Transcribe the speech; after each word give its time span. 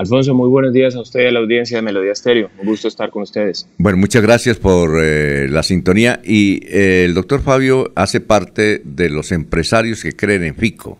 Alfonso, 0.00 0.32
muy 0.32 0.48
buenos 0.48 0.72
días 0.72 0.94
a 0.96 1.02
usted 1.02 1.24
y 1.24 1.26
a 1.26 1.30
la 1.30 1.40
audiencia 1.40 1.76
de 1.76 1.82
Melodía 1.82 2.12
Estéreo. 2.12 2.48
Un 2.56 2.64
gusto 2.64 2.88
estar 2.88 3.10
con 3.10 3.22
ustedes. 3.22 3.68
Bueno, 3.76 3.98
muchas 3.98 4.22
gracias 4.22 4.56
por 4.56 4.98
eh, 4.98 5.46
la 5.50 5.62
sintonía. 5.62 6.22
Y 6.24 6.66
eh, 6.68 7.04
el 7.04 7.12
doctor 7.12 7.42
Fabio 7.42 7.92
hace 7.96 8.20
parte 8.20 8.80
de 8.82 9.10
los 9.10 9.30
empresarios 9.30 10.02
que 10.02 10.12
creen 10.12 10.44
en 10.44 10.54
FICO. 10.54 10.98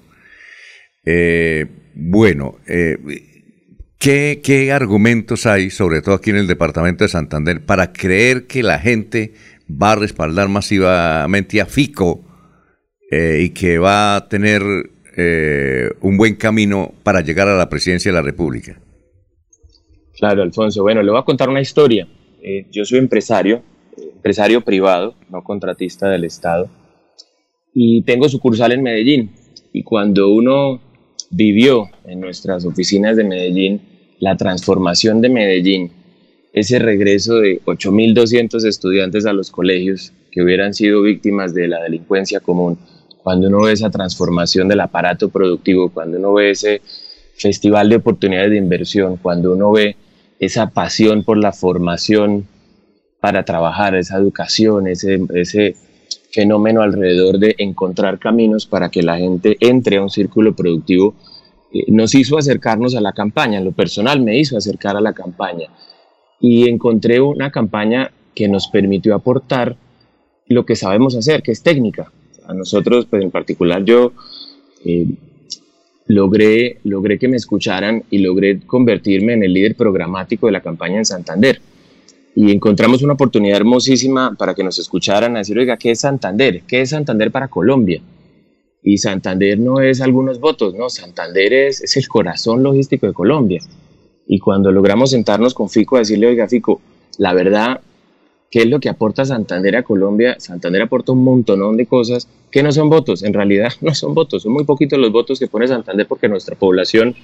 Eh, 1.06 1.64
bueno, 1.94 2.58
¿qué, 3.98 4.40
¿qué 4.44 4.70
argumentos 4.70 5.46
hay, 5.46 5.70
sobre 5.70 6.02
todo 6.02 6.16
aquí 6.16 6.28
en 6.28 6.36
el 6.36 6.46
departamento 6.46 7.02
de 7.02 7.08
Santander, 7.08 7.64
para 7.64 7.94
creer 7.94 8.46
que 8.46 8.62
la 8.62 8.78
gente 8.78 9.32
va 9.70 9.92
a 9.92 9.96
respaldar 9.96 10.50
masivamente 10.50 11.58
a 11.58 11.64
FICO 11.64 12.22
y 13.10 13.48
que 13.48 13.78
va 13.78 14.16
a 14.16 14.28
tener 14.28 14.62
un 14.62 16.16
buen 16.18 16.34
camino 16.34 16.92
para 17.02 17.22
llegar 17.22 17.48
a 17.48 17.56
la 17.56 17.70
presidencia 17.70 18.12
de 18.12 18.16
la 18.16 18.22
República? 18.22 18.76
Claro, 20.20 20.42
Alfonso. 20.42 20.82
Bueno, 20.82 21.02
le 21.02 21.10
voy 21.10 21.18
a 21.18 21.24
contar 21.24 21.48
una 21.48 21.62
historia. 21.62 22.06
Eh, 22.42 22.66
yo 22.70 22.84
soy 22.84 22.98
empresario, 22.98 23.62
empresario 23.96 24.60
privado, 24.60 25.14
no 25.30 25.42
contratista 25.42 26.10
del 26.10 26.24
Estado, 26.24 26.68
y 27.72 28.02
tengo 28.02 28.28
sucursal 28.28 28.72
en 28.72 28.82
Medellín. 28.82 29.30
Y 29.72 29.82
cuando 29.82 30.28
uno 30.28 30.78
vivió 31.30 31.88
en 32.04 32.20
nuestras 32.20 32.66
oficinas 32.66 33.16
de 33.16 33.24
Medellín 33.24 33.80
la 34.18 34.36
transformación 34.36 35.22
de 35.22 35.30
Medellín, 35.30 35.90
ese 36.52 36.78
regreso 36.78 37.36
de 37.36 37.62
8.200 37.64 38.66
estudiantes 38.66 39.24
a 39.24 39.32
los 39.32 39.50
colegios 39.50 40.12
que 40.30 40.42
hubieran 40.42 40.74
sido 40.74 41.00
víctimas 41.00 41.54
de 41.54 41.66
la 41.66 41.82
delincuencia 41.82 42.40
común, 42.40 42.78
cuando 43.22 43.48
uno 43.48 43.62
ve 43.62 43.72
esa 43.72 43.88
transformación 43.88 44.68
del 44.68 44.80
aparato 44.80 45.30
productivo, 45.30 45.88
cuando 45.88 46.18
uno 46.18 46.34
ve 46.34 46.50
ese 46.50 46.82
festival 47.36 47.88
de 47.88 47.96
oportunidades 47.96 48.50
de 48.50 48.58
inversión, 48.58 49.16
cuando 49.16 49.54
uno 49.54 49.72
ve 49.72 49.96
esa 50.40 50.70
pasión 50.70 51.22
por 51.22 51.36
la 51.36 51.52
formación 51.52 52.48
para 53.20 53.44
trabajar, 53.44 53.94
esa 53.94 54.16
educación, 54.16 54.88
ese, 54.88 55.20
ese 55.34 55.76
fenómeno 56.32 56.80
alrededor 56.82 57.38
de 57.38 57.54
encontrar 57.58 58.18
caminos 58.18 58.66
para 58.66 58.88
que 58.88 59.02
la 59.02 59.18
gente 59.18 59.56
entre 59.60 59.98
a 59.98 60.02
un 60.02 60.10
círculo 60.10 60.56
productivo, 60.56 61.14
eh, 61.72 61.84
nos 61.88 62.14
hizo 62.14 62.38
acercarnos 62.38 62.96
a 62.96 63.00
la 63.00 63.12
campaña. 63.12 63.58
En 63.58 63.66
lo 63.66 63.72
personal 63.72 64.20
me 64.20 64.38
hizo 64.38 64.56
acercar 64.56 64.96
a 64.96 65.00
la 65.00 65.12
campaña 65.12 65.68
y 66.40 66.68
encontré 66.68 67.20
una 67.20 67.50
campaña 67.50 68.10
que 68.34 68.48
nos 68.48 68.68
permitió 68.68 69.14
aportar 69.14 69.76
lo 70.46 70.64
que 70.64 70.74
sabemos 70.74 71.14
hacer, 71.14 71.42
que 71.42 71.52
es 71.52 71.62
técnica. 71.62 72.10
A 72.46 72.54
nosotros, 72.54 73.06
pues 73.08 73.22
en 73.22 73.30
particular 73.30 73.84
yo, 73.84 74.12
eh, 74.84 75.06
logré, 76.10 76.78
logré 76.82 77.18
que 77.18 77.28
me 77.28 77.36
escucharan 77.36 78.02
y 78.10 78.18
logré 78.18 78.60
convertirme 78.66 79.34
en 79.34 79.44
el 79.44 79.52
líder 79.52 79.76
programático 79.76 80.46
de 80.46 80.52
la 80.52 80.60
campaña 80.60 80.98
en 80.98 81.04
Santander. 81.04 81.60
Y 82.34 82.50
encontramos 82.50 83.02
una 83.02 83.12
oportunidad 83.12 83.58
hermosísima 83.58 84.34
para 84.36 84.54
que 84.54 84.64
nos 84.64 84.78
escucharan 84.78 85.36
a 85.36 85.40
decir, 85.40 85.56
oiga, 85.58 85.76
¿qué 85.76 85.92
es 85.92 86.00
Santander? 86.00 86.62
¿Qué 86.66 86.80
es 86.80 86.90
Santander 86.90 87.30
para 87.30 87.48
Colombia? 87.48 88.02
Y 88.82 88.98
Santander 88.98 89.58
no 89.58 89.80
es 89.80 90.00
algunos 90.00 90.40
votos, 90.40 90.74
no, 90.74 90.90
Santander 90.90 91.52
es, 91.52 91.80
es 91.80 91.96
el 91.96 92.08
corazón 92.08 92.62
logístico 92.62 93.06
de 93.06 93.12
Colombia. 93.12 93.60
Y 94.26 94.40
cuando 94.40 94.72
logramos 94.72 95.10
sentarnos 95.10 95.54
con 95.54 95.68
Fico 95.68 95.96
a 95.96 96.00
decirle, 96.00 96.26
oiga, 96.26 96.48
Fico, 96.48 96.80
la 97.18 97.34
verdad, 97.34 97.80
¿qué 98.50 98.60
es 98.60 98.66
lo 98.66 98.80
que 98.80 98.88
aporta 98.88 99.24
Santander 99.24 99.76
a 99.76 99.82
Colombia? 99.82 100.36
Santander 100.38 100.82
aporta 100.82 101.12
un 101.12 101.22
montonón 101.22 101.76
de 101.76 101.86
cosas 101.86 102.28
que 102.50 102.62
no 102.62 102.72
son 102.72 102.90
votos, 102.90 103.22
en 103.22 103.32
realidad 103.32 103.72
no 103.80 103.94
son 103.94 104.14
votos, 104.14 104.42
son 104.42 104.52
muy 104.52 104.64
poquitos 104.64 104.98
los 104.98 105.12
votos 105.12 105.38
que 105.38 105.46
pone 105.46 105.68
Santander 105.68 106.06
porque 106.06 106.28
nuestra 106.28 106.56
población 106.56 107.14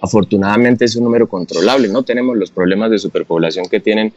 afortunadamente 0.00 0.86
es 0.86 0.96
un 0.96 1.04
número 1.04 1.28
controlable, 1.28 1.88
no 1.88 2.02
tenemos 2.04 2.36
los 2.36 2.50
problemas 2.50 2.90
de 2.90 2.98
superpoblación 2.98 3.66
que 3.68 3.80
tienen 3.80 4.12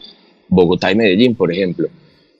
Bogotá 0.47 0.91
y 0.91 0.95
Medellín, 0.95 1.35
por 1.35 1.51
ejemplo. 1.51 1.89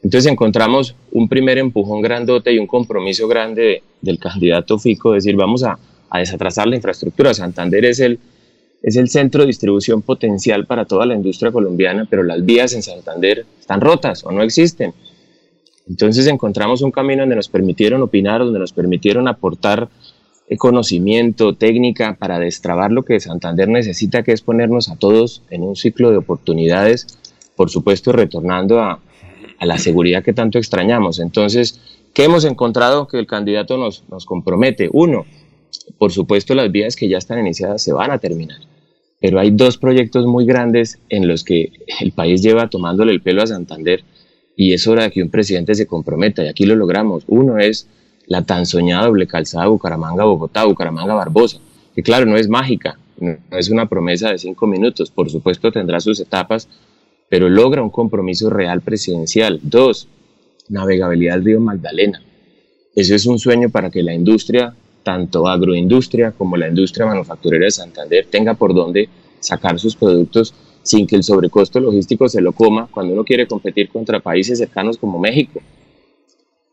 Entonces 0.02 0.32
encontramos 0.32 0.96
un 1.12 1.28
primer 1.28 1.58
empujón 1.58 2.02
grandote 2.02 2.54
y 2.54 2.60
un 2.60 2.68
compromiso 2.68 3.28
grande 3.28 3.84
del 4.02 4.20
candidato 4.20 4.78
Fico, 4.78 5.12
de 5.12 5.16
decir, 5.16 5.36
vamos 5.36 5.64
a, 5.64 5.78
a 6.10 6.20
desatrasar 6.20 6.68
la 6.68 6.76
infraestructura. 6.76 7.34
Santander 7.34 7.86
es 7.86 8.00
el, 8.02 8.20
es 8.84 8.98
el 8.98 9.10
centro 9.10 9.42
de 9.42 9.48
distribución 9.48 10.02
potencial 10.02 10.66
para 10.66 10.86
toda 10.86 11.06
la 11.06 11.16
industria 11.16 11.52
colombiana, 11.52 12.06
pero 12.10 12.22
las 12.22 12.46
vías 12.46 12.74
en 12.74 12.84
Santander 12.84 13.46
están 13.60 13.82
rotas 13.82 14.24
o 14.26 14.32
no 14.32 14.44
existen. 14.44 14.94
Entonces 15.88 16.28
encontramos 16.28 16.82
un 16.82 16.92
camino 16.92 17.22
donde 17.24 17.38
nos 17.38 17.48
permitieron 17.48 18.02
opinar, 18.02 18.42
donde 18.42 18.60
nos 18.60 18.74
permitieron 18.74 19.28
aportar 19.28 19.90
conocimiento, 20.58 21.56
técnica 21.56 22.16
para 22.20 22.38
destrabar 22.38 22.92
lo 22.92 23.04
que 23.04 23.20
Santander 23.20 23.68
necesita, 23.68 24.22
que 24.22 24.34
es 24.34 24.42
ponernos 24.42 24.90
a 24.90 24.98
todos 24.98 25.42
en 25.50 25.64
un 25.64 25.76
ciclo 25.76 26.12
de 26.12 26.18
oportunidades, 26.18 27.08
por 27.56 27.72
supuesto 27.72 28.12
retornando 28.12 28.80
a, 28.80 29.00
la 29.62 29.78
seguridad 29.78 30.24
que 30.24 30.34
tanto 30.34 30.58
extrañamos. 30.58 31.20
Entonces, 31.20 31.80
¿qué 32.14 32.26
hemos 32.26 32.44
encontrado 32.44 33.08
que 33.08 33.18
el 33.18 33.26
candidato 33.26 33.78
nos 33.78 34.26
compromete? 34.26 34.90
Uno, 34.92 35.26
por 35.98 36.12
supuesto 36.12 36.54
las 36.54 36.72
vías 36.72 36.96
que 36.96 37.08
ya 37.08 37.18
están 37.18 37.40
iniciadas 37.40 37.82
se 37.82 37.94
van 37.94 38.12
a 38.12 38.18
terminar, 38.18 38.60
pero 39.24 39.40
hay 39.40 39.52
dos 39.52 39.78
proyectos 39.78 40.26
muy 40.26 40.46
grandes 40.46 41.00
en 41.08 41.30
los 41.30 41.46
que 41.46 41.72
el 42.02 42.12
país 42.12 42.42
lleva 42.42 42.70
tomándole 42.70 43.14
el 43.14 43.22
pelo 43.22 43.42
a 43.42 43.48
Santander 43.48 44.04
y 44.58 44.74
es 44.74 44.86
hora 44.86 45.04
de 45.04 45.12
que 45.12 45.24
un 45.24 45.30
presidente 45.30 45.76
se 45.76 45.88
comprometa 45.88 46.44
y 46.44 46.50
aquí 46.50 46.66
lo 46.66 46.76
logramos. 46.76 47.24
Uno 47.28 47.58
es 47.58 47.88
la 48.28 48.42
tan 48.42 48.66
soñada 48.66 49.06
doble 49.06 49.26
calzada 49.26 49.68
Bucaramanga-Bogotá, 49.68 50.66
Bucaramanga-Barbosa, 50.66 51.62
que 51.96 52.04
claro, 52.04 52.26
no 52.26 52.36
es 52.36 52.50
mágica, 52.50 53.00
no 53.18 53.38
es 53.58 53.70
una 53.70 53.88
promesa 53.88 54.30
de 54.30 54.40
cinco 54.40 54.68
minutos, 54.68 55.10
por 55.10 55.30
supuesto 55.30 55.72
tendrá 55.72 56.02
sus 56.02 56.20
etapas, 56.20 56.68
pero 57.30 57.48
logra 57.48 57.82
un 57.82 57.92
compromiso 57.92 58.50
real 58.50 58.82
presidencial. 58.82 59.62
Dos, 59.64 60.10
navegabilidad 60.68 61.36
del 61.36 61.46
río 61.46 61.60
Magdalena. 61.62 62.22
Ese 62.94 63.16
es 63.16 63.26
un 63.26 63.40
sueño 63.40 63.70
para 63.70 63.90
que 63.90 64.04
la 64.04 64.14
industria, 64.14 64.76
tanto 65.04 65.48
agroindustria 65.48 66.32
como 66.32 66.58
la 66.58 66.68
industria 66.68 67.06
manufacturera 67.06 67.66
de 67.66 67.72
Santander, 67.72 68.28
tenga 68.30 68.54
por 68.54 68.74
dónde 68.74 69.10
sacar 69.40 69.78
sus 69.80 69.96
productos 69.96 70.54
sin 70.82 71.06
que 71.06 71.16
el 71.16 71.24
sobrecosto 71.24 71.80
logístico 71.80 72.28
se 72.28 72.42
lo 72.42 72.52
coma 72.54 72.88
cuando 72.92 73.14
uno 73.14 73.24
quiere 73.24 73.48
competir 73.48 73.90
contra 73.90 74.20
países 74.20 74.58
cercanos 74.58 74.98
como 74.98 75.20
México. 75.20 75.62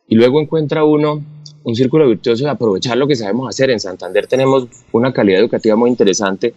Y 0.08 0.16
luego 0.16 0.40
encuentra 0.40 0.84
uno 0.84 1.22
un 1.62 1.76
círculo 1.76 2.08
virtuoso 2.08 2.44
de 2.44 2.50
aprovechar 2.50 2.96
lo 2.96 3.06
que 3.06 3.16
sabemos 3.16 3.48
hacer. 3.48 3.70
En 3.70 3.80
Santander 3.80 4.26
tenemos 4.26 4.66
una 4.92 5.12
calidad 5.12 5.40
educativa 5.40 5.76
muy 5.76 5.90
interesante, 5.90 6.54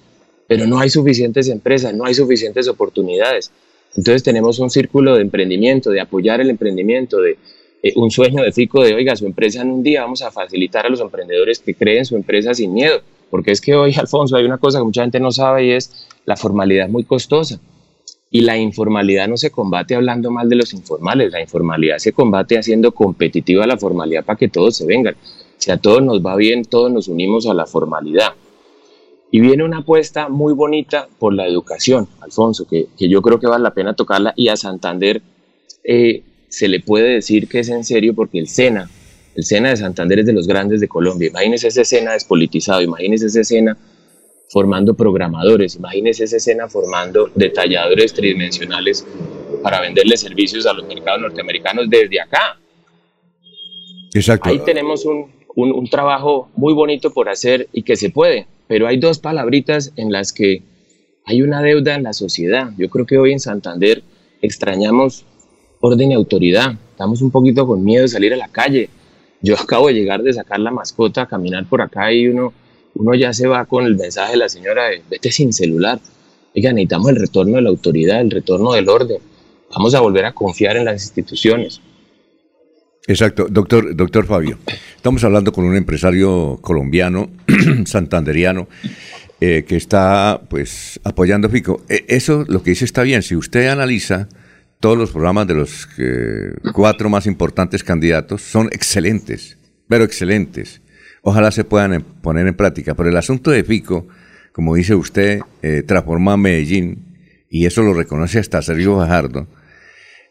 pero 0.48 0.66
no 0.66 0.80
hay 0.80 0.90
suficientes 0.90 1.50
empresas, 1.50 1.94
no 1.94 2.06
hay 2.06 2.14
suficientes 2.14 2.68
oportunidades. 2.68 3.52
Entonces 3.96 4.24
tenemos 4.24 4.60
un 4.60 4.70
círculo 4.70 5.16
de 5.16 5.22
emprendimiento, 5.22 5.92
de 5.92 6.02
apoyar 6.02 6.42
el 6.42 6.50
emprendimiento, 6.50 7.22
de 7.22 7.38
eh, 7.84 7.92
un 7.98 8.10
sueño 8.10 8.42
de 8.42 8.54
Fico 8.54 8.82
de, 8.82 8.96
oiga, 8.96 9.14
su 9.18 9.26
empresa 9.26 9.62
en 9.62 9.70
un 9.70 9.84
día 9.84 10.04
vamos 10.04 10.22
a 10.22 10.32
facilitar 10.32 10.86
a 10.86 10.90
los 10.90 11.02
emprendedores 11.02 11.60
que 11.60 11.76
creen 11.76 12.06
su 12.06 12.16
empresa 12.16 12.54
sin 12.54 12.74
miedo. 12.74 13.02
Porque 13.30 13.52
es 13.52 13.60
que 13.60 13.76
hoy, 13.76 13.94
Alfonso, 13.98 14.38
hay 14.38 14.46
una 14.46 14.58
cosa 14.58 14.80
que 14.80 14.86
mucha 14.86 15.02
gente 15.02 15.20
no 15.20 15.32
sabe 15.32 15.66
y 15.66 15.72
es 15.72 16.08
la 16.26 16.38
formalidad 16.38 16.88
muy 16.88 17.04
costosa. 17.04 17.60
Y 18.32 18.42
la 18.42 18.58
informalidad 18.58 19.28
no 19.28 19.38
se 19.38 19.52
combate 19.52 19.94
hablando 19.94 20.32
mal 20.32 20.50
de 20.50 20.56
los 20.56 20.74
informales, 20.74 21.32
la 21.32 21.42
informalidad 21.42 22.00
se 22.00 22.14
combate 22.14 22.58
haciendo 22.58 22.92
competitiva 22.92 23.68
la 23.68 23.78
formalidad 23.78 24.26
para 24.26 24.40
que 24.40 24.48
todos 24.48 24.78
se 24.78 24.88
vengan. 24.88 25.16
Si 25.58 25.70
a 25.70 25.78
todos 25.78 26.02
nos 26.02 26.26
va 26.26 26.36
bien, 26.36 26.64
todos 26.64 26.92
nos 26.92 27.08
unimos 27.08 27.46
a 27.46 27.54
la 27.54 27.68
formalidad. 27.68 28.34
Y 29.30 29.40
viene 29.40 29.64
una 29.64 29.80
apuesta 29.80 30.30
muy 30.30 30.54
bonita 30.54 31.08
por 31.20 31.34
la 31.34 31.46
educación, 31.46 32.08
Alfonso, 32.22 32.66
que, 32.68 32.88
que 32.98 33.08
yo 33.08 33.22
creo 33.22 33.40
que 33.40 33.48
vale 33.48 33.64
la 33.64 33.74
pena 33.74 33.94
tocarla 33.94 34.34
y 34.36 34.48
a 34.48 34.58
Santander 34.58 35.22
eh, 35.84 36.24
se 36.54 36.68
le 36.68 36.82
puede 36.82 37.16
decir 37.16 37.48
que 37.48 37.62
es 37.62 37.70
en 37.70 37.84
serio 37.84 38.14
porque 38.14 38.38
el 38.38 38.48
SENA, 38.48 38.88
el 39.34 39.44
SENA 39.44 39.70
de 39.70 39.78
Santander 39.78 40.20
es 40.20 40.28
de 40.28 40.34
los 40.34 40.46
grandes 40.46 40.82
de 40.82 40.88
Colombia. 40.88 41.30
Imagínense 41.30 41.68
esa 41.68 41.82
escena 41.82 42.14
despolitizado, 42.14 42.80
imagínense 42.84 43.26
esa 43.26 43.42
escena 43.42 43.76
formando 44.50 44.94
programadores, 44.94 45.78
imagínense 45.78 46.26
esa 46.26 46.38
escena 46.38 46.70
formando 46.70 47.32
detalladores 47.34 48.14
tridimensionales 48.14 49.04
para 49.64 49.82
venderle 49.82 50.16
servicios 50.16 50.68
a 50.68 50.74
los 50.74 50.86
mercados 50.86 51.22
norteamericanos 51.22 51.90
desde 51.90 52.22
acá. 52.22 52.60
Exacto. 54.14 54.48
Ahí 54.48 54.60
tenemos 54.60 55.06
un, 55.06 55.32
un 55.56 55.90
trabajo 55.90 56.52
muy 56.56 56.76
bonito 56.76 57.12
por 57.12 57.30
hacer 57.30 57.68
y 57.74 57.82
que 57.82 57.96
se 57.96 58.12
puede, 58.12 58.46
pero 58.68 58.86
hay 58.86 58.98
dos 58.98 59.18
palabritas 59.18 59.92
en 59.96 60.12
las 60.12 60.32
que 60.32 60.62
hay 61.26 61.42
una 61.42 61.64
deuda 61.64 61.96
en 61.96 62.04
la 62.04 62.14
sociedad. 62.14 62.70
Yo 62.78 62.92
creo 62.92 63.08
que 63.08 63.18
hoy 63.18 63.32
en 63.32 63.40
Santander 63.40 64.04
extrañamos 64.44 65.26
orden 65.84 66.12
y 66.12 66.14
autoridad. 66.16 66.74
Estamos 66.92 67.22
un 67.22 67.30
poquito 67.30 67.68
con 67.68 67.84
miedo 67.84 68.04
de 68.04 68.08
salir 68.08 68.34
a 68.34 68.38
la 68.38 68.48
calle 68.48 68.90
yo 69.44 69.56
acabo 69.60 69.90
de 69.90 69.94
llegar 69.94 70.24
de 70.24 70.34
sacar 70.34 70.60
la 70.60 70.72
mascota 70.72 71.24
a 71.24 71.28
caminar 71.28 71.68
por 71.68 71.82
acá 71.84 72.12
y 72.12 72.28
uno, 72.28 72.54
uno 72.96 73.14
ya 73.14 73.32
se 73.34 73.46
va 73.46 73.66
con 73.66 73.86
el 73.86 73.96
mensaje 73.96 74.32
de 74.32 74.38
la 74.38 74.50
señora 74.50 74.86
de 74.86 75.04
vete 75.08 75.32
sin 75.32 75.54
celular. 75.54 76.00
Oiga, 76.56 76.72
necesitamos 76.72 77.10
el 77.10 77.18
retorno 77.18 77.58
de 77.58 77.62
la 77.62 77.70
autoridad, 77.70 78.22
el 78.22 78.32
retorno 78.32 78.74
del 78.74 78.88
orden. 78.90 79.18
Vamos 79.76 79.94
a 79.94 80.00
volver 80.00 80.26
a 80.26 80.34
confiar 80.34 80.78
en 80.78 80.86
las 80.86 81.04
instituciones. 81.04 81.82
Exacto, 83.06 83.48
doctor, 83.50 83.96
doctor 83.96 84.26
Fabio. 84.26 84.60
Estamos 84.96 85.24
hablando 85.24 85.52
con 85.52 85.66
un 85.66 85.76
empresario 85.76 86.60
colombiano, 86.62 87.30
santanderiano, 87.86 88.68
eh, 89.42 89.66
que 89.68 89.76
está 89.76 90.42
pues 90.48 91.02
apoyando 91.04 91.48
a 91.48 91.52
Fico. 91.52 91.82
E, 91.90 92.06
eso 92.08 92.46
lo 92.48 92.64
que 92.64 92.70
dice 92.70 92.86
está 92.86 93.02
bien. 93.02 93.24
Si 93.24 93.36
usted 93.36 93.68
analiza 93.68 94.30
todos 94.84 94.98
los 94.98 95.12
programas 95.12 95.48
de 95.48 95.54
los 95.54 95.88
cuatro 96.74 97.10
más 97.10 97.26
importantes 97.26 97.86
candidatos, 97.86 98.42
son 98.42 98.68
excelentes, 98.74 99.58
pero 99.88 100.04
excelentes. 100.04 100.82
Ojalá 101.22 101.52
se 101.52 101.64
puedan 101.64 102.04
poner 102.22 102.48
en 102.48 102.54
práctica. 102.54 102.94
Pero 102.94 103.08
el 103.08 103.16
asunto 103.16 103.52
de 103.52 103.64
Fico, 103.64 104.10
como 104.52 104.76
dice 104.76 104.94
usted, 104.94 105.40
eh, 105.62 105.84
transforma 105.88 106.34
a 106.34 106.38
Medellín, 106.38 106.98
y 107.50 107.66
eso 107.66 107.82
lo 107.82 107.94
reconoce 107.94 108.40
hasta 108.40 108.62
Sergio 108.62 108.98
Bajardo, 108.98 109.48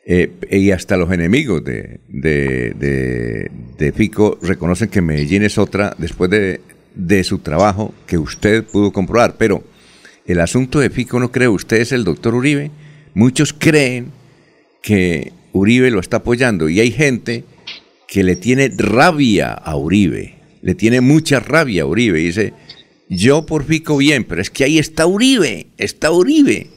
eh, 0.05 0.31
y 0.51 0.71
hasta 0.71 0.99
los 0.99 1.11
enemigos 1.11 1.65
de, 1.65 2.01
de, 2.11 3.93
Fico 3.97 4.39
reconocen 4.43 4.91
que 4.91 5.01
Medellín 5.01 5.45
es 5.45 5.57
otra 5.57 5.97
después 5.97 6.29
de, 6.29 6.61
de 6.95 7.25
su 7.25 7.39
trabajo 7.39 7.95
que 8.07 8.19
usted 8.19 8.65
pudo 8.65 8.93
comprobar. 8.93 9.37
Pero 9.39 9.65
el 10.27 10.41
asunto 10.41 10.79
de 10.79 10.91
Fico, 10.91 11.19
¿no 11.19 11.33
cree 11.33 11.49
usted 11.49 11.79
es 11.79 11.93
el 11.93 12.05
doctor 12.05 12.35
Uribe? 12.35 12.71
Muchos 13.15 13.55
creen 13.55 14.21
que 14.83 15.33
Uribe 15.53 15.91
lo 15.91 16.01
está 16.01 16.19
apoyando 16.19 16.69
y 16.69 16.81
hay 16.81 16.91
gente 16.91 17.45
que 18.09 18.25
le 18.25 18.37
tiene 18.37 18.71
rabia 18.77 19.53
a 19.53 19.77
Uribe, 19.77 20.35
le 20.61 20.75
tiene 20.75 21.01
mucha 21.01 21.41
rabia 21.41 21.83
a 21.83 21.87
Uribe 21.87 22.21
y 22.21 22.27
dice, 22.27 22.53
yo 23.09 23.47
por 23.47 23.65
Fico 23.65 23.97
bien, 23.97 24.25
pero 24.25 24.43
es 24.43 24.51
que 24.51 24.65
ahí 24.65 24.79
está 24.79 25.07
Uribe, 25.07 25.67
está 25.79 26.11
Uribe. 26.11 26.69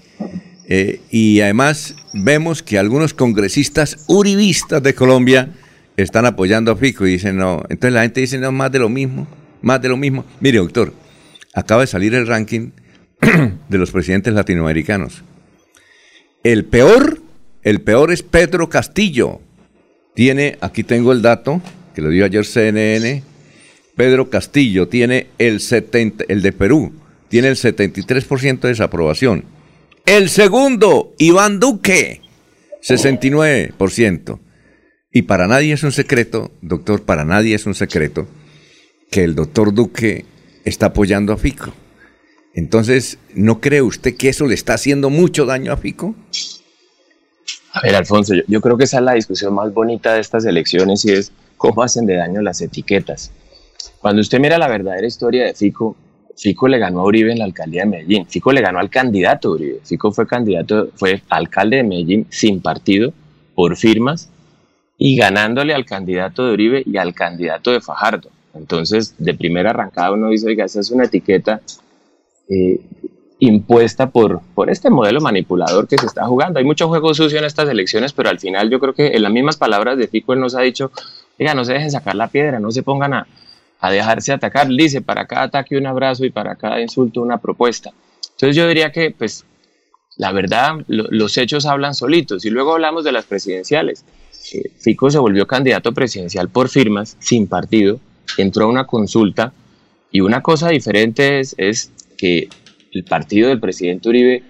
Eh, 0.68 1.02
y 1.12 1.42
además 1.42 1.96
vemos 2.14 2.64
que 2.64 2.80
algunos 2.80 3.14
congresistas 3.14 4.06
uribistas 4.08 4.82
de 4.82 4.96
Colombia 4.96 5.50
están 5.98 6.26
apoyando 6.26 6.72
a 6.72 6.76
Fico 6.76 7.06
y 7.06 7.12
dicen 7.12 7.38
no. 7.38 7.64
Entonces 7.70 7.94
la 7.94 8.02
gente 8.02 8.22
dice 8.22 8.38
no, 8.38 8.52
más 8.52 8.72
de 8.72 8.80
lo 8.80 8.90
mismo, 8.90 9.28
más 9.62 9.82
de 9.82 9.90
lo 9.90 9.98
mismo. 9.98 10.26
Mire, 10.40 10.58
doctor, 10.58 10.94
acaba 11.54 11.82
de 11.82 11.88
salir 11.88 12.14
el 12.16 12.28
ranking 12.28 12.72
de 13.70 13.78
los 13.78 13.92
presidentes 13.92 14.34
latinoamericanos. 14.34 15.24
El 16.44 16.66
peor, 16.66 17.22
el 17.66 17.82
peor 17.82 18.12
es 18.14 18.22
Pedro 18.22 18.70
Castillo. 18.70 19.42
Tiene, 20.14 20.58
aquí 20.62 20.84
tengo 20.84 21.12
el 21.12 21.24
dato, 21.24 21.62
que 21.96 22.02
lo 22.04 22.10
dio 22.10 22.24
ayer 22.24 22.46
CNN. 22.46 23.24
Pedro 23.98 24.30
Castillo 24.30 24.88
tiene 24.88 25.28
el 25.40 25.60
70, 25.60 26.26
el 26.28 26.44
de 26.44 26.52
Perú, 26.52 26.94
tiene 27.28 27.48
el 27.48 27.56
73% 27.56 28.60
de 28.60 28.68
desaprobación. 28.70 29.46
El 30.06 30.30
segundo, 30.30 31.16
Iván 31.18 31.60
Duque, 31.60 32.22
69%. 32.84 34.40
Y 35.12 35.24
para 35.24 35.48
nadie 35.48 35.74
es 35.74 35.82
un 35.82 35.92
secreto, 35.92 36.52
doctor, 36.62 37.02
para 37.02 37.26
nadie 37.26 37.56
es 37.56 37.66
un 37.66 37.74
secreto 37.74 38.28
que 39.10 39.24
el 39.24 39.34
doctor 39.34 39.74
Duque 39.74 40.26
está 40.66 40.88
apoyando 40.88 41.34
a 41.34 41.38
Fico. 41.38 41.74
Entonces, 42.54 43.18
¿no 43.34 43.60
cree 43.60 43.82
usted 43.82 44.16
que 44.16 44.30
eso 44.30 44.46
le 44.46 44.54
está 44.54 44.76
haciendo 44.76 45.10
mucho 45.10 45.48
daño 45.48 45.72
a 45.72 45.78
Fico? 45.78 46.16
A 47.76 47.82
ver, 47.82 47.94
Alfonso, 47.94 48.34
yo, 48.48 48.62
creo 48.62 48.78
que 48.78 48.86
esa 48.86 49.00
es 49.00 49.04
la 49.04 49.14
discusión 49.14 49.54
más 49.54 49.74
bonita 49.74 50.14
de 50.14 50.22
estas 50.22 50.46
elecciones 50.46 51.04
y 51.04 51.12
es 51.12 51.34
cómo 51.58 51.84
hacen 51.84 52.06
de 52.06 52.16
daño 52.16 52.42
las 52.42 52.62
etiquetas. 52.62 53.34
Cuando 54.00 54.22
usted 54.22 54.40
mira 54.40 54.58
la 54.58 54.70
verdadera 54.70 55.06
historia 55.06 55.44
de 55.44 55.54
Fico, 55.54 55.98
Fico 56.38 56.70
le 56.70 56.80
ganó 56.80 57.02
a 57.02 57.04
Uribe 57.04 57.34
en 57.34 57.40
la 57.40 57.46
alcaldía 57.46 57.82
de 57.82 57.90
Medellín. 57.90 58.28
Fico 58.28 58.54
le 58.54 58.62
ganó 58.62 58.80
al 58.80 58.90
candidato 58.90 59.52
Uribe. 59.52 59.82
Fico 59.84 60.14
fue 60.14 60.26
candidato, 60.26 60.88
fue 60.96 61.22
alcalde 61.28 61.78
de 61.78 61.84
Medellín 61.84 62.28
sin 62.30 62.62
partido, 62.62 63.12
por 63.54 63.76
firmas, 63.76 64.30
y 64.98 65.18
ganándole 65.18 65.74
al 65.74 65.84
candidato 65.84 66.46
de 66.48 66.54
Uribe 66.54 66.84
y 66.86 66.96
al 66.96 67.14
candidato 67.14 67.72
de 67.72 67.82
Fajardo. 67.82 68.30
Entonces, 68.54 69.16
de 69.18 69.34
primera 69.34 69.72
arrancada 69.72 70.14
uno 70.14 70.30
dice, 70.30 70.48
oiga, 70.48 70.64
esa 70.64 70.80
es 70.80 70.92
una 70.92 71.04
etiqueta 71.04 71.60
eh, 72.48 72.80
impuesta 73.40 74.10
por, 74.10 74.42
por 74.54 74.70
este 74.70 74.90
modelo 74.90 75.20
manipulador 75.20 75.88
que 75.88 75.98
se 75.98 76.06
está 76.06 76.26
jugando. 76.26 76.60
Hay 76.60 76.66
mucho 76.66 76.88
juego 76.88 77.14
sucio 77.14 77.38
en 77.38 77.46
estas 77.46 77.70
elecciones, 77.70 78.14
pero 78.14 78.30
al 78.30 78.40
final 78.40 78.70
yo 78.70 78.80
creo 78.80 78.94
que 78.94 79.08
en 79.08 79.22
las 79.22 79.32
mismas 79.32 79.58
palabras 79.58 79.98
de 79.98 80.08
Fico 80.08 80.34
él 80.34 80.40
nos 80.40 80.56
ha 80.56 80.62
dicho, 80.62 80.92
oiga, 81.40 81.54
no 81.54 81.66
se 81.66 81.74
dejen 81.74 81.92
sacar 81.92 82.16
la 82.16 82.28
piedra, 82.28 82.60
no 82.60 82.72
se 82.72 82.84
pongan 82.84 83.14
a, 83.14 83.28
a 83.80 83.92
dejarse 83.92 84.32
atacar. 84.32 84.68
Dice, 84.68 85.02
para 85.02 85.26
cada 85.28 85.44
ataque 85.44 85.78
un 85.78 85.86
abrazo 85.86 86.26
y 86.26 86.30
para 86.30 86.56
cada 86.56 86.82
insulto 86.82 87.22
una 87.22 87.40
propuesta. 87.40 87.92
Entonces 88.32 88.56
yo 88.56 88.68
diría 88.68 88.92
que, 88.92 89.12
pues, 89.12 89.46
la 90.18 90.32
verdad, 90.32 90.76
los 90.88 91.38
hechos 91.38 91.66
hablan 91.66 91.94
solitos. 91.94 92.46
Y 92.46 92.50
luego 92.50 92.74
hablamos 92.74 93.04
de 93.04 93.12
las 93.12 93.26
presidenciales. 93.26 94.06
Eh, 94.54 94.72
Fico 94.80 95.10
se 95.10 95.18
volvió 95.18 95.46
candidato 95.46 95.92
presidencial 95.92 96.50
por 96.50 96.70
firmas, 96.70 97.18
sin 97.20 97.48
partido, 97.48 98.00
entró 98.38 98.66
a 98.66 98.70
una 98.70 98.86
consulta 98.86 99.54
y 100.12 100.22
una 100.22 100.42
cosa 100.42 100.70
diferente 100.70 101.40
es, 101.40 101.56
es 101.58 101.92
que 102.18 102.48
el 102.96 103.04
partido 103.04 103.50
del 103.50 103.60
presidente 103.60 104.10
Uribe 104.10 104.44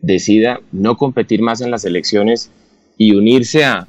decida 0.00 0.60
no 0.70 0.96
competir 0.96 1.42
más 1.42 1.60
en 1.60 1.70
las 1.70 1.84
elecciones 1.84 2.50
y 2.96 3.14
unirse 3.14 3.64
a, 3.64 3.88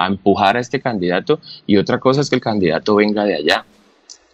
a 0.00 0.06
empujar 0.06 0.56
a 0.56 0.60
este 0.60 0.80
candidato 0.80 1.40
y 1.66 1.76
otra 1.76 2.00
cosa 2.00 2.22
es 2.22 2.30
que 2.30 2.36
el 2.36 2.40
candidato 2.40 2.94
venga 2.94 3.24
de 3.24 3.36
allá. 3.36 3.66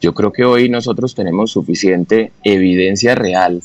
Yo 0.00 0.14
creo 0.14 0.32
que 0.32 0.44
hoy 0.44 0.68
nosotros 0.68 1.14
tenemos 1.16 1.50
suficiente 1.50 2.30
evidencia 2.44 3.16
real 3.16 3.62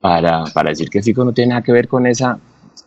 para, 0.00 0.44
para 0.44 0.70
decir 0.70 0.90
que 0.90 1.02
Fico 1.02 1.24
no 1.24 1.32
tiene 1.32 1.50
nada 1.50 1.62
que 1.62 1.72
ver 1.72 1.88
con 1.88 2.06
esa, 2.06 2.38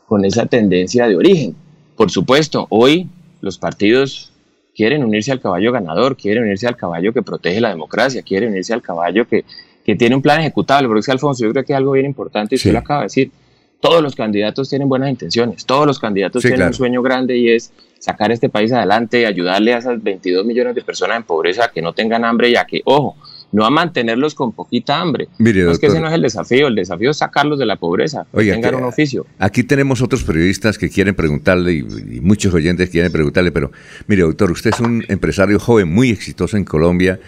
con 0.07 0.23
esa 0.23 0.45
tendencia 0.45 1.09
de 1.09 1.17
origen. 1.17 1.55
Por 1.97 2.09
supuesto, 2.09 2.67
hoy 2.69 3.09
los 3.41 3.57
partidos 3.57 4.31
quieren 4.73 5.03
unirse 5.03 5.33
al 5.33 5.41
caballo 5.41 5.73
ganador, 5.73 6.15
quieren 6.15 6.43
unirse 6.43 6.67
al 6.67 6.77
caballo 6.77 7.11
que 7.11 7.23
protege 7.23 7.59
la 7.59 7.69
democracia, 7.69 8.21
quieren 8.21 8.51
unirse 8.51 8.73
al 8.73 8.81
caballo 8.81 9.27
que, 9.27 9.43
que 9.85 9.95
tiene 9.95 10.15
un 10.15 10.21
plan 10.21 10.39
ejecutable. 10.39 10.87
Porque 10.87 10.99
es 10.99 11.05
que 11.05 11.11
Alfonso, 11.11 11.43
yo 11.43 11.51
creo 11.51 11.63
que 11.63 11.73
es 11.73 11.77
algo 11.77 11.91
bien 11.91 12.05
importante 12.05 12.55
y 12.55 12.57
usted 12.57 12.71
lo 12.71 12.79
acaba 12.79 13.01
de 13.01 13.05
decir. 13.05 13.31
Todos 13.79 14.03
los 14.03 14.15
candidatos 14.15 14.69
tienen 14.69 14.87
buenas 14.87 15.09
intenciones, 15.09 15.65
todos 15.65 15.87
los 15.87 15.97
candidatos 15.97 16.43
tienen 16.43 16.67
un 16.67 16.73
sueño 16.73 17.01
grande 17.01 17.35
y 17.35 17.49
es 17.49 17.73
sacar 17.97 18.31
este 18.31 18.47
país 18.47 18.71
adelante, 18.71 19.25
ayudarle 19.25 19.73
a 19.73 19.79
esas 19.79 20.03
22 20.03 20.45
millones 20.45 20.75
de 20.75 20.83
personas 20.83 21.17
en 21.17 21.23
pobreza 21.23 21.65
a 21.65 21.71
que 21.71 21.81
no 21.81 21.91
tengan 21.93 22.23
hambre 22.23 22.49
y 22.49 22.55
a 22.55 22.65
que, 22.65 22.81
ojo, 22.85 23.15
no 23.51 23.65
a 23.65 23.69
mantenerlos 23.69 24.33
con 24.33 24.53
poquita 24.53 24.99
hambre. 24.99 25.27
Mire, 25.37 25.63
no 25.63 25.71
es 25.71 25.79
que 25.79 25.87
ese 25.87 25.99
no 25.99 26.07
es 26.07 26.13
el 26.13 26.21
desafío, 26.21 26.67
el 26.67 26.75
desafío 26.75 27.11
es 27.11 27.17
sacarlos 27.17 27.59
de 27.59 27.65
la 27.65 27.75
pobreza, 27.75 28.25
que 28.33 28.51
tengan 28.51 28.75
un 28.75 28.83
oficio. 28.83 29.25
Aquí 29.39 29.63
tenemos 29.63 30.01
otros 30.01 30.23
periodistas 30.23 30.77
que 30.77 30.89
quieren 30.89 31.15
preguntarle 31.15 31.73
y, 31.73 31.83
muchos 32.21 32.53
oyentes 32.53 32.89
quieren 32.89 33.11
preguntarle, 33.11 33.51
pero 33.51 33.71
mire, 34.07 34.23
doctor, 34.23 34.51
usted 34.51 34.71
es 34.73 34.79
un 34.79 35.03
empresario 35.07 35.59
joven 35.59 35.91
muy 35.93 36.09
exitoso 36.09 36.57
en 36.57 36.65
Colombia 36.65 37.19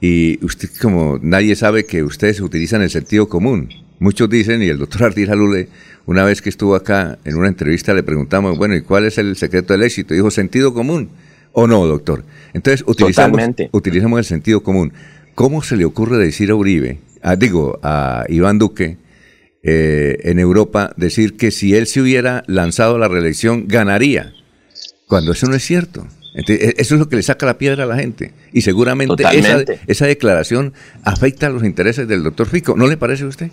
y 0.00 0.44
usted, 0.44 0.68
como 0.80 1.18
nadie 1.20 1.56
sabe 1.56 1.84
que 1.84 2.02
ustedes 2.02 2.40
utilizan 2.40 2.82
el 2.82 2.90
sentido 2.90 3.28
común. 3.28 3.68
Muchos 3.98 4.30
dicen, 4.30 4.62
y 4.62 4.66
el 4.66 4.78
doctor 4.78 5.04
Ardila 5.06 5.34
Lule, 5.34 5.68
una 6.06 6.24
vez 6.24 6.40
que 6.40 6.48
estuvo 6.48 6.74
acá 6.74 7.18
en 7.24 7.36
una 7.36 7.48
entrevista, 7.48 7.94
le 7.94 8.02
preguntamos, 8.02 8.56
bueno, 8.56 8.76
¿y 8.76 8.82
cuál 8.82 9.06
es 9.06 9.18
el 9.18 9.36
secreto 9.36 9.72
del 9.72 9.82
éxito? 9.82 10.14
dijo, 10.14 10.30
sentido 10.30 10.72
común. 10.72 11.10
¿O 11.52 11.66
no, 11.66 11.86
doctor? 11.86 12.24
Entonces, 12.52 12.84
utilizamos, 12.86 13.40
utilizamos 13.72 14.18
el 14.18 14.24
sentido 14.24 14.62
común. 14.62 14.92
¿Cómo 15.34 15.62
se 15.62 15.76
le 15.76 15.84
ocurre 15.84 16.18
decir 16.18 16.50
a 16.50 16.54
Uribe, 16.54 17.00
digo, 17.38 17.78
a 17.82 18.24
Iván 18.28 18.58
Duque, 18.58 18.98
eh, 19.62 20.18
en 20.24 20.38
Europa, 20.38 20.92
decir 20.96 21.36
que 21.36 21.50
si 21.50 21.74
él 21.74 21.86
se 21.86 22.00
hubiera 22.00 22.44
lanzado 22.46 22.96
a 22.96 22.98
la 22.98 23.08
reelección, 23.08 23.66
ganaría? 23.66 24.34
Cuando 25.06 25.32
eso 25.32 25.46
no 25.46 25.56
es 25.56 25.64
cierto. 25.64 26.06
E, 26.46 26.74
eso 26.78 26.94
es 26.94 27.00
lo 27.00 27.08
que 27.08 27.16
le 27.16 27.22
saca 27.22 27.46
la 27.46 27.58
piedra 27.58 27.84
a 27.84 27.86
la 27.86 27.96
gente. 27.96 28.32
Y 28.52 28.62
seguramente 28.62 29.22
esa, 29.32 29.64
esa, 29.86 30.06
declaración 30.06 30.72
afecta 31.02 31.46
a 31.46 31.50
los 31.50 31.64
intereses 31.64 32.06
del 32.06 32.22
doctor 32.22 32.46
Fico. 32.46 32.76
¿No 32.76 32.86
le 32.86 32.96
parece 32.96 33.24
a 33.24 33.28
usted? 33.28 33.50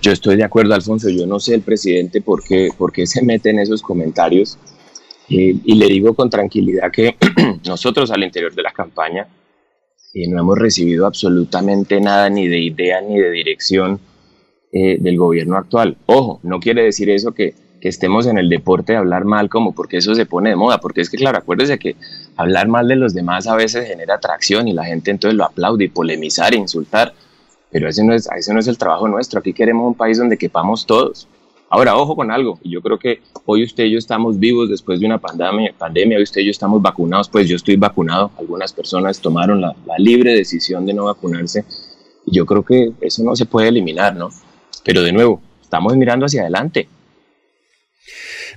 Yo 0.00 0.12
estoy 0.12 0.36
de 0.36 0.44
acuerdo, 0.44 0.74
Alfonso. 0.74 1.08
Yo 1.10 1.26
no 1.26 1.38
sé 1.40 1.54
el 1.54 1.62
presidente 1.62 2.20
por 2.20 2.42
qué, 2.42 2.70
por 2.76 2.92
qué 2.92 3.06
se 3.06 3.22
mete 3.22 3.50
en 3.50 3.58
esos 3.58 3.82
comentarios. 3.82 4.58
Eh, 5.28 5.56
y 5.64 5.74
le 5.76 5.86
digo 5.86 6.14
con 6.14 6.30
tranquilidad 6.30 6.90
que 6.90 7.16
nosotros 7.66 8.10
al 8.10 8.24
interior 8.24 8.54
de 8.54 8.62
la 8.62 8.72
campaña 8.72 9.28
eh, 10.14 10.28
no 10.28 10.40
hemos 10.40 10.58
recibido 10.58 11.06
absolutamente 11.06 12.00
nada 12.00 12.28
ni 12.28 12.48
de 12.48 12.58
idea 12.58 13.00
ni 13.00 13.18
de 13.18 13.30
dirección 13.30 14.00
eh, 14.72 14.98
del 15.00 15.16
gobierno 15.16 15.56
actual. 15.56 15.96
Ojo, 16.06 16.40
no 16.42 16.60
quiere 16.60 16.82
decir 16.82 17.08
eso 17.10 17.32
que, 17.32 17.54
que, 17.82 17.88
estemos 17.88 18.26
en 18.26 18.38
el 18.38 18.48
deporte 18.48 18.92
de 18.92 18.98
hablar 18.98 19.24
mal 19.24 19.48
como 19.48 19.74
porque 19.74 19.96
eso 19.96 20.14
se 20.14 20.24
pone 20.24 20.50
de 20.50 20.56
moda, 20.56 20.78
porque 20.78 21.00
es 21.00 21.10
que 21.10 21.16
claro, 21.16 21.38
acuérdese 21.38 21.78
que 21.78 21.96
hablar 22.36 22.68
mal 22.68 22.86
de 22.88 22.96
los 22.96 23.12
demás 23.12 23.46
a 23.46 23.56
veces 23.56 23.88
genera 23.88 24.14
atracción 24.14 24.68
y 24.68 24.72
la 24.72 24.84
gente 24.84 25.10
entonces 25.10 25.36
lo 25.36 25.44
aplaude 25.44 25.84
y 25.84 25.88
polemizar 25.88 26.54
e 26.54 26.56
insultar. 26.56 27.12
Pero 27.72 27.88
ese 27.88 28.04
no, 28.04 28.12
es, 28.12 28.28
ese 28.36 28.52
no 28.52 28.60
es 28.60 28.68
el 28.68 28.76
trabajo 28.76 29.08
nuestro. 29.08 29.40
Aquí 29.40 29.54
queremos 29.54 29.86
un 29.86 29.94
país 29.94 30.18
donde 30.18 30.36
quepamos 30.36 30.84
todos. 30.84 31.26
Ahora, 31.70 31.96
ojo 31.96 32.14
con 32.14 32.30
algo. 32.30 32.58
Yo 32.62 32.82
creo 32.82 32.98
que 32.98 33.22
hoy 33.46 33.64
usted 33.64 33.84
y 33.84 33.92
yo 33.92 33.98
estamos 33.98 34.38
vivos 34.38 34.68
después 34.68 35.00
de 35.00 35.06
una 35.06 35.16
pandemia. 35.16 35.72
pandemia 35.76 36.18
hoy 36.18 36.22
usted 36.22 36.42
y 36.42 36.44
yo 36.44 36.50
estamos 36.50 36.82
vacunados. 36.82 37.30
Pues 37.30 37.48
yo 37.48 37.56
estoy 37.56 37.76
vacunado. 37.76 38.30
Algunas 38.38 38.74
personas 38.74 39.18
tomaron 39.20 39.62
la, 39.62 39.74
libre 39.96 40.34
decisión 40.34 40.84
de 40.84 40.92
no 40.92 41.06
vacunarse. 41.06 41.64
Yo 42.26 42.44
creo 42.44 42.62
que 42.62 42.92
eso 43.00 43.24
no 43.24 43.34
se 43.34 43.46
puede 43.46 43.68
eliminar, 43.68 44.14
¿no? 44.14 44.28
Pero 44.84 45.00
de 45.00 45.12
nuevo, 45.12 45.40
estamos 45.62 45.96
mirando 45.96 46.26
hacia 46.26 46.42
adelante. 46.42 46.88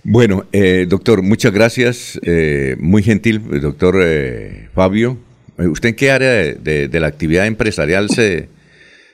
Bueno, 0.04 0.46
eh, 0.52 0.86
doctor, 0.88 1.22
muchas 1.22 1.52
gracias. 1.52 2.20
Eh, 2.24 2.76
muy 2.80 3.04
gentil, 3.04 3.42
doctor 3.62 4.00
eh, 4.02 4.70
Fabio. 4.74 5.18
¿Usted 5.58 5.90
en 5.90 5.96
qué 5.96 6.12
área 6.12 6.30
de, 6.30 6.90
la 7.00 7.08
actividad 7.08 7.48
empresarial 7.48 8.10
se, 8.10 8.50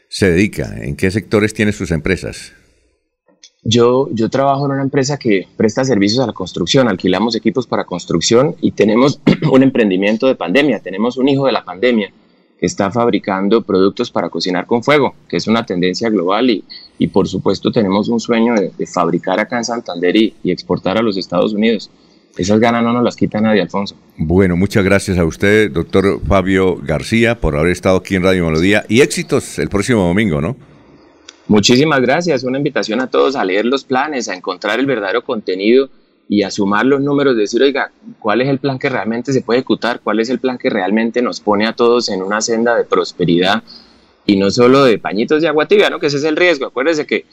se 0.09 0.31
dedica? 0.31 0.75
¿En 0.81 0.95
qué 0.95 1.11
sectores 1.11 1.53
tiene 1.53 1.71
sus 1.71 1.91
empresas? 1.91 2.53
Yo, 3.63 4.09
yo 4.11 4.29
trabajo 4.29 4.65
en 4.65 4.71
una 4.71 4.81
empresa 4.81 5.17
que 5.17 5.47
presta 5.55 5.85
servicios 5.85 6.23
a 6.23 6.25
la 6.25 6.33
construcción, 6.33 6.87
alquilamos 6.87 7.35
equipos 7.35 7.67
para 7.67 7.85
construcción 7.85 8.55
y 8.59 8.71
tenemos 8.71 9.21
un 9.51 9.61
emprendimiento 9.61 10.25
de 10.25 10.35
pandemia, 10.35 10.79
tenemos 10.79 11.17
un 11.17 11.29
hijo 11.29 11.45
de 11.45 11.51
la 11.51 11.63
pandemia 11.63 12.11
está 12.61 12.91
fabricando 12.91 13.63
productos 13.63 14.11
para 14.11 14.29
cocinar 14.29 14.67
con 14.67 14.83
fuego, 14.83 15.15
que 15.27 15.37
es 15.37 15.47
una 15.47 15.65
tendencia 15.65 16.09
global 16.09 16.51
y, 16.51 16.63
y 16.99 17.07
por 17.07 17.27
supuesto 17.27 17.71
tenemos 17.71 18.07
un 18.07 18.19
sueño 18.19 18.53
de, 18.53 18.71
fabricar 18.85 19.39
acá 19.39 19.57
en 19.57 19.65
Santander 19.65 20.15
y, 20.15 20.35
y, 20.43 20.51
exportar 20.51 20.97
a 20.97 21.01
los 21.01 21.17
Estados 21.17 21.53
Unidos. 21.53 21.89
Esas 22.37 22.59
ganas 22.59 22.83
no 22.83 22.93
nos 22.93 23.03
las 23.03 23.15
quita 23.15 23.41
nadie, 23.41 23.61
Alfonso. 23.61 23.95
Bueno, 24.15 24.55
muchas 24.55 24.85
gracias 24.85 25.17
a 25.17 25.25
usted, 25.25 25.71
doctor 25.71 26.21
Fabio 26.25 26.77
García, 26.77 27.41
por 27.41 27.57
haber 27.57 27.71
estado 27.71 27.97
aquí 27.97 28.15
en 28.15 28.23
Radio 28.23 28.45
Melodía 28.45 28.85
y 28.87 29.01
éxitos 29.01 29.59
el 29.59 29.67
próximo 29.67 30.07
domingo, 30.07 30.39
¿no? 30.39 30.55
Muchísimas 31.47 31.99
gracias. 31.99 32.43
Una 32.43 32.57
invitación 32.57 33.01
a 33.01 33.07
todos 33.07 33.35
a 33.35 33.43
leer 33.43 33.65
los 33.65 33.83
planes, 33.83 34.29
a 34.29 34.35
encontrar 34.35 34.79
el 34.79 34.85
verdadero 34.85 35.23
contenido 35.23 35.89
y 36.31 36.43
a 36.43 36.49
sumar 36.49 36.85
los 36.85 37.01
números, 37.01 37.35
decir, 37.35 37.61
oiga, 37.61 37.91
¿cuál 38.17 38.39
es 38.39 38.47
el 38.47 38.57
plan 38.57 38.79
que 38.79 38.87
realmente 38.87 39.33
se 39.33 39.41
puede 39.41 39.59
ejecutar? 39.59 39.99
¿Cuál 39.99 40.21
es 40.21 40.29
el 40.29 40.39
plan 40.39 40.57
que 40.57 40.69
realmente 40.69 41.21
nos 41.21 41.41
pone 41.41 41.67
a 41.67 41.73
todos 41.73 42.07
en 42.07 42.21
una 42.21 42.39
senda 42.39 42.73
de 42.77 42.85
prosperidad 42.85 43.63
y 44.25 44.37
no 44.37 44.49
solo 44.49 44.85
de 44.85 44.97
pañitos 44.97 45.41
de 45.41 45.49
agua 45.49 45.67
tibia, 45.67 45.89
¿no? 45.89 45.99
Que 45.99 46.07
ese 46.07 46.15
es 46.15 46.23
el 46.23 46.37
riesgo. 46.37 46.67
Acuérdese 46.67 47.05
que 47.05 47.25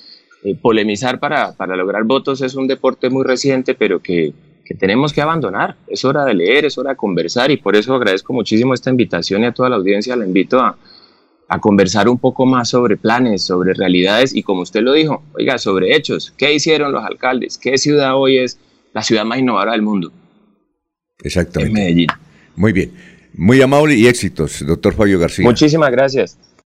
eh, 0.42 0.56
polemizar 0.60 1.20
para, 1.20 1.52
para 1.52 1.76
lograr 1.76 2.02
votos 2.02 2.40
es 2.42 2.56
un 2.56 2.66
deporte 2.66 3.08
muy 3.08 3.22
reciente, 3.22 3.76
pero 3.76 4.00
que, 4.00 4.32
que 4.64 4.74
tenemos 4.74 5.12
que 5.12 5.22
abandonar. 5.22 5.76
Es 5.86 6.04
hora 6.04 6.24
de 6.24 6.34
leer, 6.34 6.64
es 6.64 6.76
hora 6.76 6.90
de 6.90 6.96
conversar 6.96 7.52
y 7.52 7.56
por 7.56 7.76
eso 7.76 7.94
agradezco 7.94 8.32
muchísimo 8.32 8.74
esta 8.74 8.90
invitación 8.90 9.44
y 9.44 9.46
a 9.46 9.52
toda 9.52 9.68
la 9.68 9.76
audiencia 9.76 10.16
la 10.16 10.26
invito 10.26 10.58
a 10.58 10.76
a 11.50 11.60
conversar 11.60 12.10
un 12.10 12.18
poco 12.18 12.44
más 12.44 12.68
sobre 12.68 12.98
planes, 12.98 13.42
sobre 13.42 13.72
realidades 13.72 14.34
y 14.34 14.42
como 14.42 14.60
usted 14.60 14.82
lo 14.82 14.92
dijo, 14.92 15.22
oiga, 15.32 15.56
sobre 15.56 15.96
hechos. 15.96 16.34
¿Qué 16.36 16.52
hicieron 16.52 16.92
los 16.92 17.02
alcaldes? 17.02 17.56
¿Qué 17.56 17.78
ciudad 17.78 18.16
hoy 18.16 18.36
es 18.36 18.58
la 18.92 19.02
ciudad 19.02 19.24
más 19.24 19.38
innovadora 19.38 19.72
del 19.72 19.82
mundo? 19.82 20.12
Exactamente. 21.22 21.68
En 21.68 21.84
Medellín. 21.84 22.08
Muy 22.56 22.72
bien. 22.72 22.92
Muy 23.34 23.62
amable 23.62 23.94
y 23.94 24.06
éxitos, 24.06 24.64
doctor 24.66 24.94
Fabio 24.94 25.18
García. 25.18 25.44
Muchísimas 25.44 25.90
gracias. 25.90 26.38